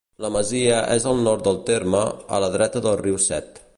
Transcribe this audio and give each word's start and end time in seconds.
La 0.23 0.29
masia 0.35 0.77
és 0.93 1.05
al 1.11 1.21
nord 1.27 1.45
del 1.49 1.59
terme, 1.67 2.01
a 2.39 2.41
la 2.45 2.51
dreta 2.57 2.83
del 2.89 2.99
riu 3.03 3.21
Set. 3.29 3.63